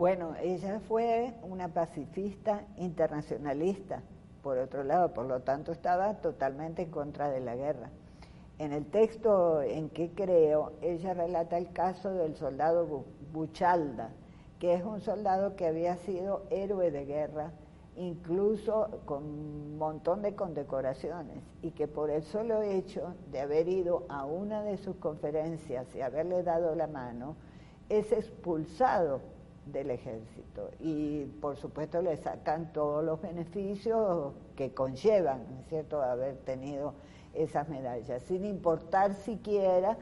[0.00, 4.00] Bueno, ella fue una pacifista internacionalista,
[4.42, 7.90] por otro lado, por lo tanto estaba totalmente en contra de la guerra.
[8.58, 14.08] En el texto en que creo, ella relata el caso del soldado Bu- Buchalda,
[14.58, 17.50] que es un soldado que había sido héroe de guerra,
[17.94, 24.06] incluso con un montón de condecoraciones, y que por el solo hecho de haber ido
[24.08, 27.36] a una de sus conferencias y haberle dado la mano,
[27.90, 29.20] es expulsado
[29.72, 36.02] del ejército y por supuesto le sacan todos los beneficios que conllevan, ¿no es cierto?,
[36.02, 36.94] haber tenido
[37.34, 39.96] esas medallas, sin importar siquiera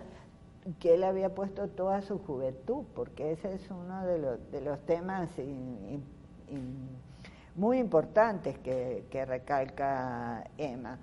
[0.81, 4.79] que él había puesto toda su juventud, porque ese es uno de los, de los
[4.81, 5.31] temas
[7.55, 10.99] muy importantes que recalca Emma,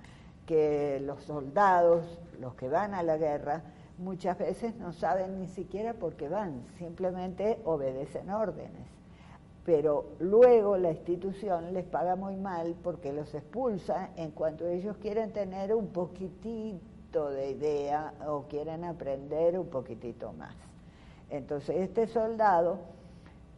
[0.46, 3.62] que los soldados, los que van a la guerra,
[3.98, 8.86] muchas veces no saben ni siquiera por qué van, simplemente obedecen órdenes.
[9.64, 15.32] Pero luego la institución les paga muy mal porque los expulsa en cuanto ellos quieren
[15.32, 20.54] tener un poquitito de idea o quieren aprender un poquitito más.
[21.30, 22.78] Entonces este soldado,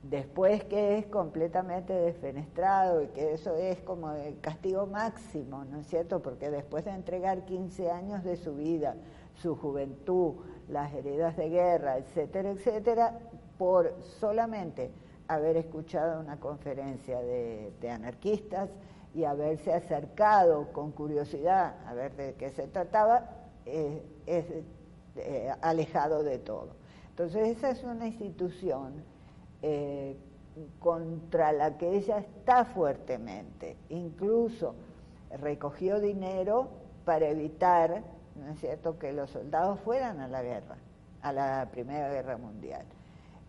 [0.02, 5.88] después que es completamente desfenestrado y que eso es como el castigo máximo, ¿no es
[5.88, 6.22] cierto?
[6.22, 8.96] Porque después de entregar 15 años de su vida,
[9.40, 10.34] su juventud,
[10.68, 13.18] las heridas de guerra, etcétera, etcétera,
[13.58, 14.90] por solamente
[15.28, 18.70] haber escuchado una conferencia de, anarquistas
[19.14, 23.30] y haberse acercado con curiosidad a ver de qué se trataba,
[23.66, 24.44] eh, es
[25.16, 26.70] eh, alejado de todo.
[27.10, 29.02] Entonces esa es una institución
[29.62, 30.16] eh,
[30.78, 33.76] contra la que ella está fuertemente.
[33.88, 34.74] Incluso
[35.40, 36.68] recogió dinero
[37.04, 38.02] para evitar,
[38.38, 40.76] ¿no es cierto?, que los soldados fueran a la guerra,
[41.22, 42.84] a la Primera Guerra Mundial.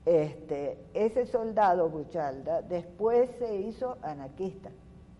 [0.05, 4.69] Este, ese soldado Buchalda después se hizo anarquista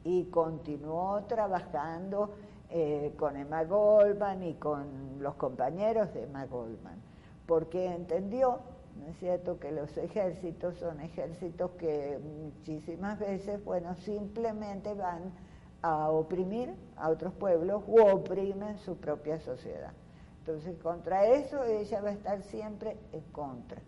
[0.04, 2.34] y continuó trabajando
[2.70, 7.02] eh, con Emma Goldman y con los compañeros de Emma Goldman,
[7.46, 8.60] porque entendió,
[8.98, 15.34] ¿no es cierto?, que los ejércitos son ejércitos que muchísimas veces, bueno, simplemente van
[15.82, 19.92] a oprimir a otros pueblos u oprimen su propia sociedad.
[20.39, 23.82] Entonces, contra eso ella va a estar siempre en contra.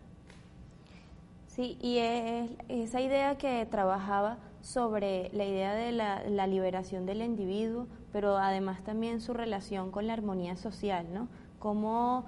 [1.47, 7.87] Sí, y es esa idea que trabajaba sobre la idea de la, liberación del individuo,
[8.13, 11.27] pero además también su relación con la armonía social, ¿no?
[11.59, 12.25] Cómo,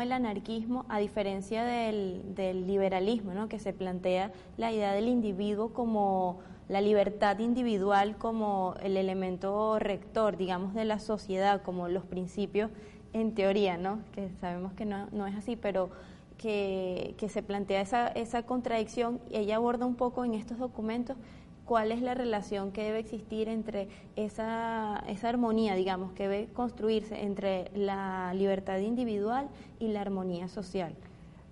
[0.00, 3.48] el anarquismo, a diferencia del, del liberalismo, ¿no?
[3.48, 10.36] que se plantea la idea del individuo como la libertad individual como el elemento rector,
[10.36, 12.70] digamos, de la sociedad, como los principios
[13.12, 14.00] en teoría, ¿no?
[14.12, 15.90] Que sabemos que no, no es así, pero
[16.38, 21.16] que, que, se plantea esa, esa contradicción y ella aborda un poco en estos documentos
[21.64, 27.22] cuál es la relación que debe existir entre esa, esa armonía, digamos, que debe construirse
[27.22, 29.48] entre la libertad individual
[29.78, 30.94] y la armonía social.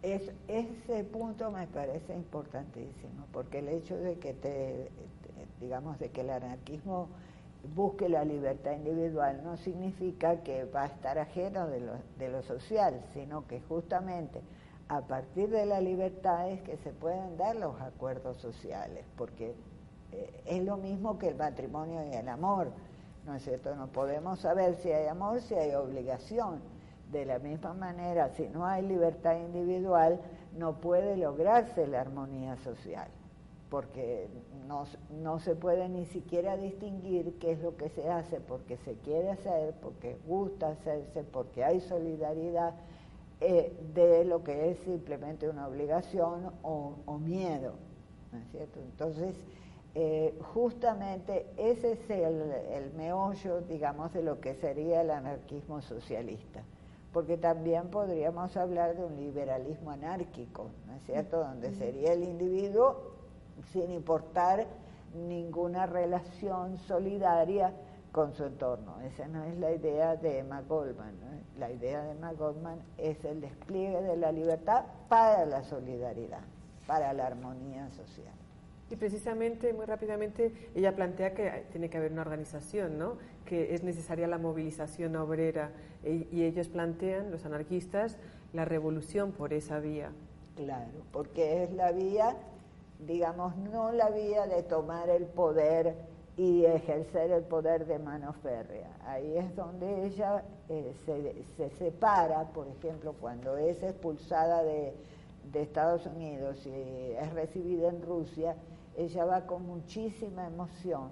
[0.02, 4.90] Es, ese punto me parece importantísimo, porque el hecho de que te,
[5.60, 7.08] digamos, de que el anarquismo
[7.74, 12.42] busque la libertad individual no significa que va a estar ajeno de lo, de lo
[12.42, 14.40] social, sino que justamente
[14.88, 19.54] a partir de la libertad es que se pueden dar los acuerdos sociales, porque
[20.12, 22.72] eh, es lo mismo que el matrimonio y el amor,
[23.26, 23.74] ¿no es cierto?
[23.76, 26.60] No podemos saber si hay amor, si hay obligación
[27.10, 30.20] de la misma manera, si no hay libertad individual,
[30.56, 33.08] no puede lograrse la armonía social,
[33.68, 34.28] porque
[34.68, 34.84] no,
[35.22, 39.30] no, se puede ni siquiera distinguir qué es lo que se hace porque se quiere
[39.30, 42.74] hacer, porque gusta hacerse, porque hay solidaridad,
[43.40, 47.72] eh, de lo que es simplemente una obligación o, miedo.
[48.52, 49.34] Entonces,
[49.94, 56.62] eh, justamente ese es el, el meollo, digamos, de lo que sería el anarquismo socialista
[57.12, 63.12] porque también podríamos hablar de un liberalismo anárquico, ¿no es cierto?, donde sería el individuo
[63.72, 64.66] sin importar
[65.14, 67.72] ninguna relación solidaria
[68.12, 69.00] con su entorno.
[69.02, 71.14] Esa no es la idea de Emma Goldman.
[71.58, 76.42] La idea de Emma Goldman es el despliegue de la libertad para la solidaridad,
[76.86, 78.34] para la armonía social.
[78.90, 83.18] Y precisamente, muy rápidamente, ella plantea que tiene que haber una organización, ¿no?
[83.44, 85.70] que es necesaria la movilización obrera
[86.04, 88.16] e, y ellos plantean, los anarquistas,
[88.52, 90.10] la revolución por esa vía.
[90.56, 92.36] Claro, porque es la vía,
[93.06, 95.94] digamos, no la vía de tomar el poder
[96.36, 98.90] y ejercer el poder de mano férrea.
[99.06, 104.94] Ahí es donde ella eh, se, se, separa, por ejemplo, cuando es expulsada de,
[105.52, 108.56] de Estados Unidos y es recibida en Rusia,
[108.96, 111.10] ella va con muchísima emoción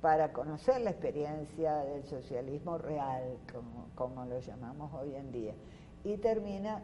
[0.00, 3.36] para conocer la experiencia del socialismo real,
[3.96, 5.54] como, lo llamamos hoy en día,
[6.04, 6.82] y termina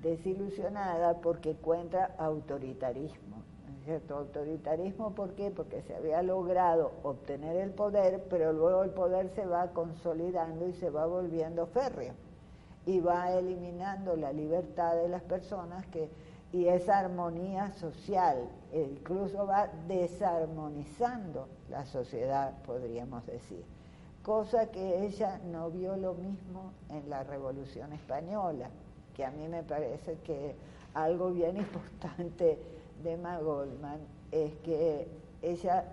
[0.00, 3.42] desilusionada porque encuentra autoritarismo.
[3.84, 4.16] cierto?
[4.16, 5.50] Autoritarismo, ¿por qué?
[5.50, 10.72] Porque se había logrado obtener el poder, pero luego el poder se va consolidando y
[10.74, 12.14] se va volviendo férreo
[12.86, 16.08] y va eliminando la libertad de las personas que
[16.52, 23.64] y esa armonía social, incluso va desarmonizando la sociedad, podríamos decir.
[24.22, 28.68] Cosa que ella no vio lo mismo en la Revolución Española,
[29.14, 30.54] que a mí me parece que
[30.94, 32.58] algo bien importante
[33.02, 34.00] de Emma Goldman
[34.32, 35.06] es que
[35.42, 35.84] ella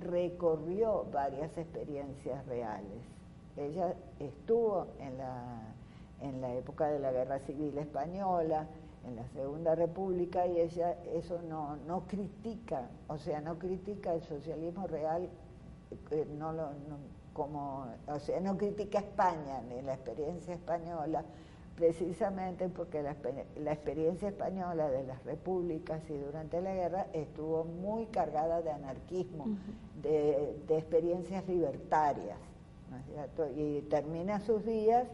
[0.00, 3.02] recorrió varias experiencias reales.
[3.56, 5.42] Ella estuvo en la,
[6.20, 8.66] en la época de la Guerra Civil Española,
[9.06, 14.22] en la Segunda República y ella eso no, no critica, o sea, no critica el
[14.22, 15.28] socialismo real,
[16.10, 16.70] eh, no lo,
[17.32, 21.24] como, o sea, no critica España ni la experiencia española,
[21.76, 23.16] precisamente porque la,
[23.60, 29.46] la, experiencia española de las repúblicas y durante la guerra estuvo muy cargada de anarquismo,
[30.00, 32.38] de, de, experiencias libertarias,
[33.56, 35.08] y termina sus días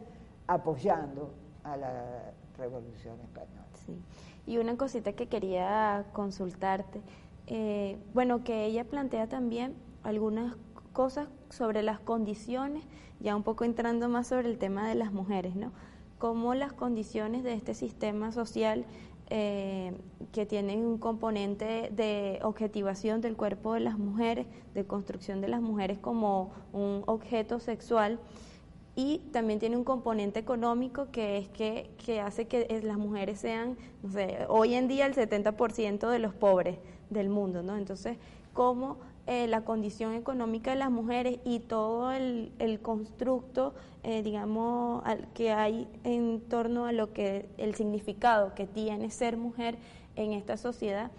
[0.47, 1.31] apoyando
[1.65, 3.70] a la revolución española.
[4.47, 7.01] Y una cosita que quería consultarte,
[7.47, 10.57] eh, bueno, que ella plantea también algunas
[10.93, 12.85] cosas sobre las condiciones,
[13.21, 15.73] ya un poco entrando más sobre el tema de las mujeres, ¿no?
[16.19, 18.85] Cómo las condiciones de este sistema social
[19.31, 19.93] eh,
[20.33, 25.61] que tienen un componente de objetivación del cuerpo de las mujeres, de construcción de las
[25.61, 28.19] mujeres como un objeto sexual
[28.97, 33.77] y también tiene un componente económico que es que, que hace que las mujeres sean,
[34.03, 36.79] no sé, hoy en día el 70% de los pobres
[37.09, 37.77] del mundo, ¿no?
[37.77, 38.19] Entonces,
[38.53, 45.05] cómo eh, la condición económica de las mujeres y todo el, el constructo, eh, digamos,
[45.35, 49.79] que hay en torno a lo que el significado que tiene ser mujer
[50.17, 51.11] en esta sociedad,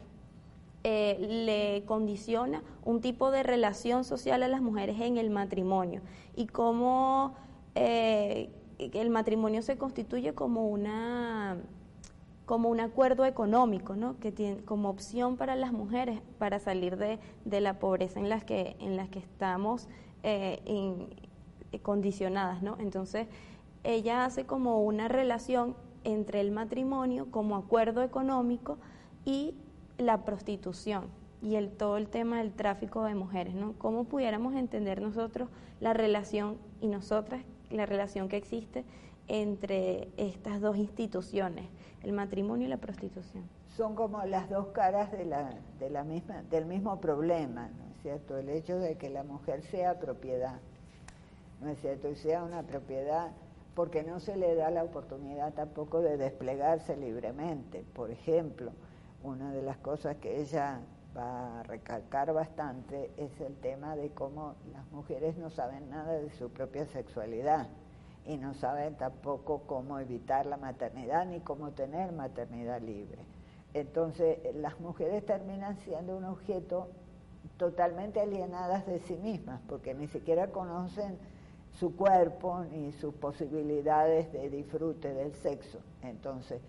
[0.83, 6.01] eh, le condiciona un tipo de relación social a las mujeres en el matrimonio
[6.35, 7.35] y cómo
[7.75, 11.57] el matrimonio se constituye como una
[12.51, 14.19] como un acuerdo económico, ¿no?
[14.19, 18.43] que tiene como opción para las mujeres para salir de, de la pobreza en las
[18.43, 19.87] que, en las que estamos
[20.23, 22.61] eh, eh, condicionadas.
[22.61, 22.75] ¿no?
[22.79, 23.27] Entonces,
[23.85, 28.77] ella hace como una relación entre el matrimonio como acuerdo económico
[29.23, 29.55] y
[29.97, 31.05] la prostitución
[31.41, 33.55] y el, todo el tema del tráfico de mujeres.
[33.55, 33.75] ¿no?
[33.77, 35.47] ¿Cómo pudiéramos entender nosotros
[35.79, 38.83] la relación y nosotras, la relación que existe
[39.27, 41.65] entre estas dos instituciones?
[42.03, 43.43] el matrimonio y la prostitución.
[43.75, 48.01] Son como las dos caras de la, de la misma, del mismo problema, ¿no es
[48.01, 48.37] cierto?
[48.37, 50.59] El hecho de que la mujer sea propiedad,
[51.61, 52.09] ¿no es cierto?
[52.09, 53.31] Y sea una propiedad
[53.75, 57.85] porque no se le da la oportunidad tampoco de desplegarse libremente.
[57.93, 58.71] Por ejemplo,
[59.23, 60.79] una de las cosas que ella
[61.15, 66.29] va a recalcar bastante es el tema de cómo las mujeres no saben nada de
[66.31, 67.67] su propia sexualidad
[68.25, 73.23] y no saben tampoco cómo evitar la maternidad ni cómo tener maternidad libre.
[73.73, 76.89] Entonces las mujeres terminan siendo un objeto
[77.57, 81.17] totalmente alienadas de sí mismas, porque ni siquiera conocen
[81.79, 85.79] su cuerpo ni sus posibilidades de disfrute del sexo.
[86.01, 86.61] Entonces,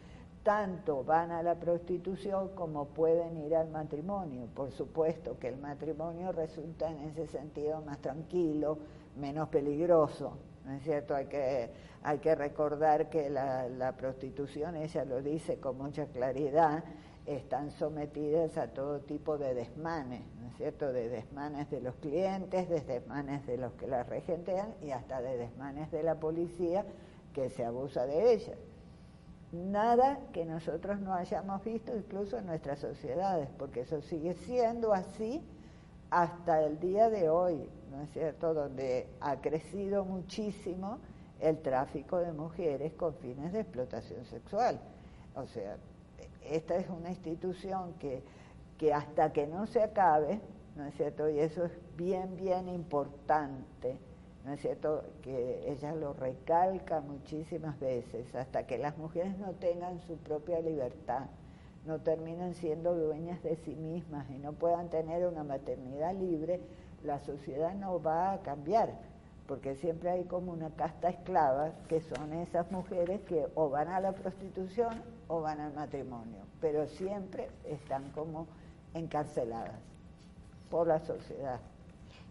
[0.42, 4.46] tanto van a la prostitución como pueden ir al matrimonio.
[4.54, 8.78] Por supuesto que el matrimonio resulta en ese sentido más tranquilo,
[9.16, 11.14] menos peligroso, ¿no es cierto?
[11.14, 11.70] Hay que,
[12.02, 16.82] hay que recordar que la, la prostitución, ella lo dice con mucha claridad,
[17.24, 20.92] están sometidas a todo tipo de desmanes, ¿no es cierto?
[20.92, 25.36] De desmanes de los clientes, de desmanes de los que las regentean y hasta de
[25.36, 26.84] desmanes de la policía
[27.32, 28.71] que se abusa de ellas.
[29.52, 35.42] Nada que nosotros no hayamos visto incluso en nuestras sociedades, porque eso sigue siendo así
[36.10, 37.68] hasta el día de hoy.
[37.92, 40.98] ¿no es cierto?, donde ha crecido muchísimo
[41.40, 44.80] el tráfico de mujeres con fines de explotación sexual.
[45.34, 45.76] O sea,
[46.42, 48.22] esta es una institución que,
[48.78, 50.40] que hasta que no se acabe,
[50.74, 53.98] ¿no es cierto?, y eso es bien, bien importante,
[54.44, 60.00] ¿no es cierto?, que ella lo recalca muchísimas veces, hasta que las mujeres no tengan
[60.00, 61.26] su propia libertad,
[61.86, 66.60] no terminen siendo dueñas de sí mismas y no puedan tener una maternidad libre,
[67.04, 68.90] la sociedad no va a cambiar,
[69.46, 74.00] porque siempre hay como una casta esclava que son esas mujeres que o van a
[74.00, 78.46] la prostitución o van al matrimonio, pero siempre están como
[78.94, 79.80] encarceladas
[80.70, 81.60] por la sociedad.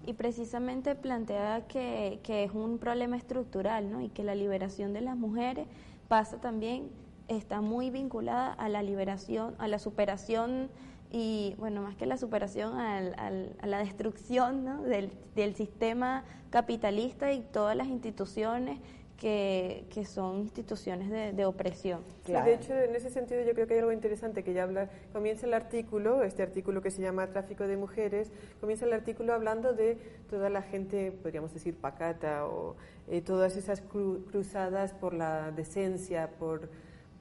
[0.06, 4.02] Y precisamente plantea que, que es un problema estructural, ¿no?
[4.02, 5.68] Y que la liberación de las mujeres
[6.08, 6.90] pasa también,
[7.28, 10.70] está muy vinculada a la liberación, a la superación
[11.12, 13.16] y bueno, más que la superación al,
[13.60, 18.80] a la destrucción del, del, sistema capitalista y todas las instituciones
[19.22, 22.02] que, que son instituciones de, de opresión.
[22.26, 25.46] de hecho, en ese sentido yo creo que hay algo interesante que ya habla, comienza
[25.46, 30.00] el artículo, este artículo que se llama Tráfico de Mujeres, comienza el artículo hablando de
[30.28, 32.76] toda la gente, podríamos decir, pacata o
[33.12, 36.70] eh, todas esas cruzadas por la decencia, por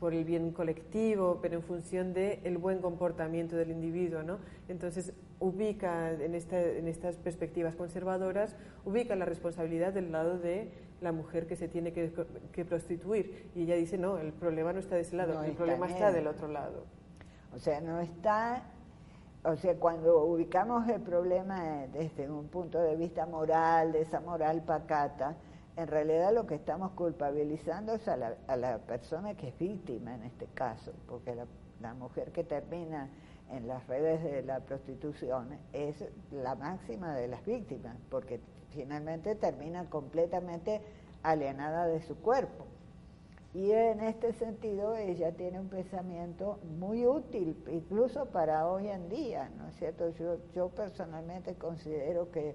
[0.01, 4.23] por el bien colectivo, pero en función del el buen comportamiento del individuo.
[4.23, 4.39] ¿no?
[4.67, 10.71] Entonces, ubica en, esta, en estas perspectivas conservadoras, ubica la responsabilidad del lado de
[11.01, 12.13] la mujer que se tiene que,
[12.53, 13.51] que prostituir.
[13.55, 16.27] Y ella dice, no, el problema no está de ese lado, el problema está del
[16.27, 16.85] otro lado.
[17.55, 18.63] O sea, no está
[19.43, 24.63] o sea, cuando ubicamos el problema desde un punto de vista moral, de esa moral
[24.63, 25.35] pacata,
[25.77, 30.15] en realidad lo que estamos culpabilizando es a la, a la persona que es víctima
[30.15, 31.47] en este caso, porque la,
[31.81, 33.09] la, mujer que termina
[33.51, 38.41] en las redes de la prostitución es la máxima de las víctimas, porque
[38.73, 40.81] finalmente termina completamente
[41.23, 42.67] alienada de su cuerpo.
[43.53, 49.51] Y en este sentido ella tiene un pensamiento muy útil, incluso para hoy en día,
[49.59, 50.11] ¿no es cierto?
[50.11, 52.55] Yo, yo personalmente considero que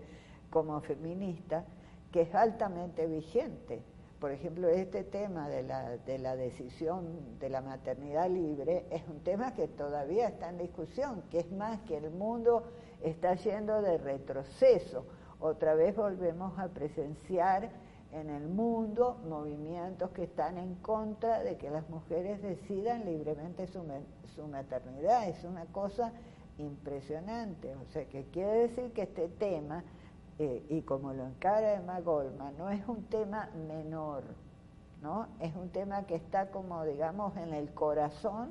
[0.49, 1.65] como feminista,
[2.13, 3.83] que es altamente vigente,
[4.19, 9.19] por ejemplo, este tema de la, de la decisión de la maternidad libre es un
[9.19, 12.63] tema que todavía está en discusión, que es más que el mundo
[13.03, 15.05] está yendo de retroceso.
[15.39, 17.69] Otra vez volvemos a presenciar
[18.11, 23.83] en el mundo movimientos que están en contra de que las mujeres decidan libremente su,
[24.35, 25.27] su maternidad.
[25.27, 26.13] Es una cosa
[26.57, 27.75] impresionante.
[27.75, 29.83] O sea, que quiere decir que este tema
[30.37, 34.23] eh, y como lo encara Emma Goldman, no es un tema menor,
[35.01, 35.27] ¿no?
[35.39, 38.49] Es un tema que está como, digamos, en el corazón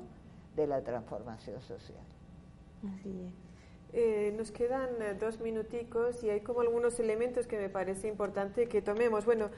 [0.55, 2.03] de la transformación social.
[2.91, 3.44] Así es.
[3.97, 8.67] Eh, nos quedan eh, dos minuticos y hay como algunos elementos que me parece importante
[8.67, 9.25] que tomemos.
[9.25, 9.49] Bueno,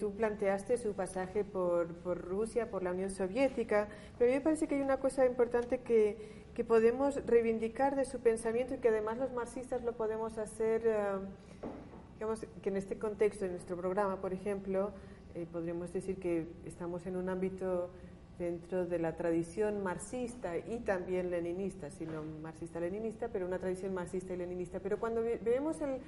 [0.00, 4.42] tú planteaste su pasaje por, por, Rusia, por la Unión Soviética, pero a mí me
[4.42, 8.88] parece que hay una cosa importante que, que podemos reivindicar de su pensamiento y que
[8.88, 10.82] además los marxistas lo podemos hacer
[12.18, 14.90] digamos que en este contexto, en nuestro programa, por ejemplo,
[15.36, 17.90] eh, podríamos decir que estamos en un ámbito
[18.38, 24.36] dentro de la tradición marxista y también leninista, sino marxista-leninista, pero una tradición marxista y
[24.36, 24.78] leninista.
[24.78, 26.00] Pero cuando vemos el,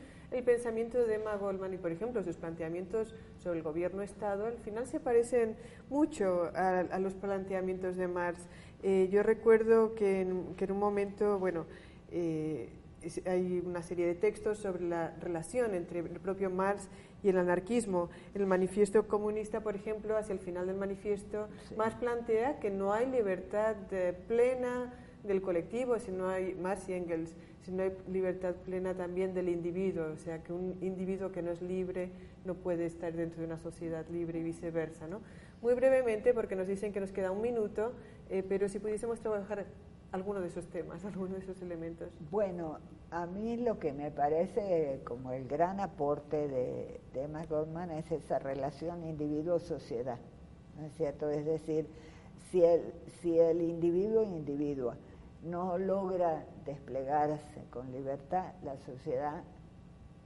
[0.44, 5.00] pensamiento de Emma Goldman y, por ejemplo, sus planteamientos sobre el gobierno-estado, al final se
[5.00, 5.56] parecen
[5.88, 8.46] mucho a, los planteamientos de Marx.
[8.82, 11.66] Eh, yo recuerdo que en, que en, un momento, bueno,
[12.12, 12.68] eh,
[13.26, 16.88] hay una serie de textos sobre la relación entre el propio Marx
[17.22, 18.10] y el anarquismo.
[18.34, 23.06] El manifiesto comunista, por ejemplo, hacia el final del manifiesto, Marx plantea que no hay
[23.10, 23.76] libertad
[24.28, 24.92] plena
[25.24, 26.56] del colectivo, si no hay
[26.88, 31.30] y Engels, si no hay libertad plena también del individuo, o sea, que un individuo
[31.30, 32.10] que no es libre
[32.44, 35.06] no puede estar dentro de una sociedad libre y viceversa.
[35.06, 35.20] ¿no?
[35.60, 37.92] Muy brevemente, porque nos dicen que nos queda un minuto,
[38.30, 39.66] eh, pero si pudiésemos trabajar
[40.12, 42.08] alguno de esos temas, alguno de esos elementos.
[42.30, 42.78] Bueno,
[43.10, 48.38] a mí lo que me parece como el gran aporte de, Emma Goldman es esa
[48.38, 50.18] relación individuo-sociedad,
[50.78, 51.28] ¿no es cierto?
[51.28, 51.86] Es decir,
[52.50, 54.96] si el, si el individuo individua
[55.42, 59.42] no logra desplegarse con libertad, la sociedad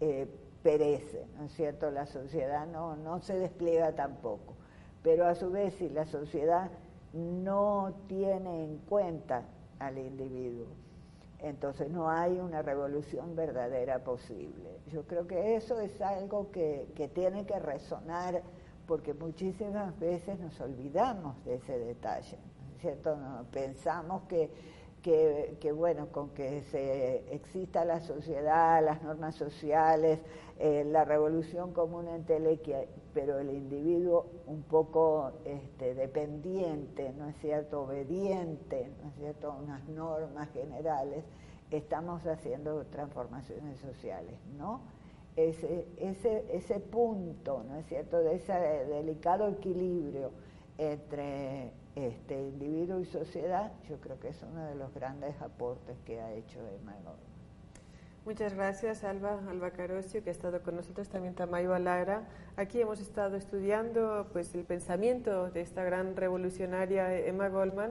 [0.01, 0.27] eh,
[0.63, 1.91] perece, ¿no es cierto?
[1.91, 4.55] La sociedad no, no se despliega tampoco.
[5.03, 6.71] Pero a su vez, si la sociedad
[7.13, 9.45] no tiene en cuenta
[9.79, 10.67] al individuo.
[11.41, 14.79] Entonces no hay una revolución verdadera posible.
[14.91, 18.43] Yo creo que eso es algo que, tiene que resonar
[18.87, 22.39] porque muchísimas veces nos olvidamos de ese detalle,
[22.81, 23.17] ¿cierto?
[23.51, 24.51] pensamos que,
[25.03, 30.21] que, bueno, con que se exista la sociedad, las normas sociales,
[30.59, 37.83] eh, la revolución común entelequia, pero el individuo un poco este, dependiente, ¿no es cierto?,
[37.83, 41.25] obediente, ¿no es cierto?, a unas normas generales,
[41.71, 44.83] estamos haciendo transformaciones sociales, ¿no?
[45.37, 50.33] Ese, ese, ese punto, ¿no es cierto?, de ese delicado equilibrio
[50.77, 56.21] entre este individuo y sociedad, yo creo que es uno de los grandes aportes que
[56.21, 57.34] ha hecho Emmanuel.
[58.25, 62.23] Muchas gracias, Alba, Alba Carosio, que ha estado con nosotros, también Tamayo Alara.
[62.57, 67.91] Aquí hemos estado estudiando pues, el pensamiento de esta gran revolucionaria Emma Goldman.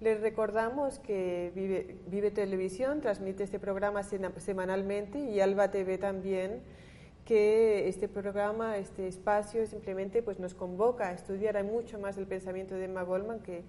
[0.00, 6.60] Les recordamos que Vive, Vive Televisión transmite este programa semanalmente y Alba TV también,
[7.24, 12.76] que este programa, este espacio simplemente pues, nos convoca a estudiar mucho más el pensamiento
[12.76, 13.64] de Emma Goldman, que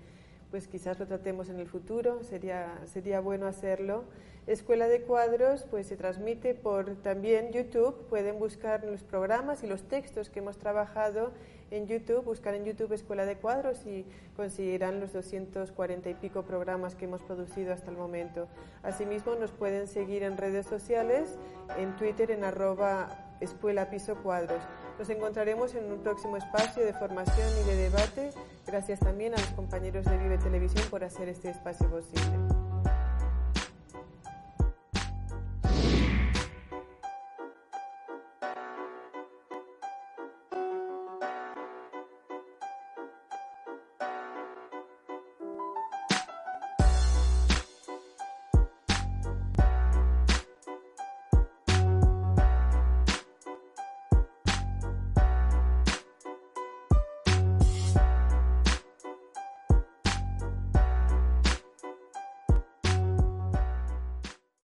[0.56, 4.06] pues quizás lo tratemos en el futuro, sería, sería bueno hacerlo.
[4.48, 9.84] Escuela de Cuadros pues se transmite por también YouTube, pueden buscar los programas y los
[9.90, 11.34] textos que hemos trabajado
[11.72, 14.06] en YouTube, buscar en YouTube Escuela de Cuadros y
[14.38, 18.48] conseguirán los 240 y pico programas que hemos producido hasta el momento.
[18.82, 21.38] Asimismo nos pueden seguir en redes sociales,
[21.78, 24.62] en Twitter en arroba Escuela Piso Cuadros.
[24.98, 28.32] Nos encontraremos en un próximo espacio de formación y de debate.
[28.66, 32.75] Gracias también a los compañeros de Vive Televisión por hacer este espacio posible.